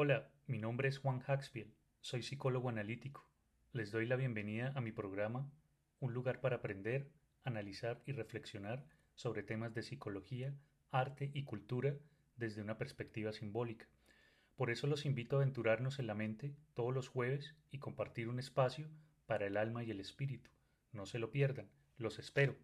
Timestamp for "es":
0.88-0.98